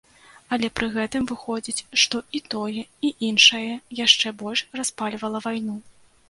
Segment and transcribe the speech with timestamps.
[0.55, 3.61] Але пры гэтым выходзіць, што і тое, і іншае
[4.01, 5.79] яшчэ больш распальвала вайну.